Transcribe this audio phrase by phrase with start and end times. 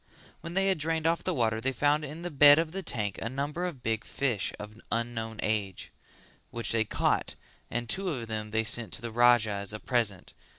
[0.39, 3.19] When they had drained off the water they found in the bed of the tank
[3.21, 5.91] a number of big fish of unknown age:
[6.49, 7.35] which they caught
[7.69, 10.33] and two of them they sent to the Raja as a present.